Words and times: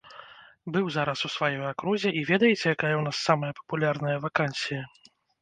Быў 0.77 0.85
зараз 0.95 1.19
у 1.29 1.29
сваёй 1.33 1.61
акрузе, 1.73 2.09
і 2.21 2.23
ведаеце, 2.31 2.65
якая 2.75 2.91
ў 2.97 3.03
нас 3.09 3.17
самая 3.27 3.51
папулярная 3.61 4.17
вакансія? 4.27 4.83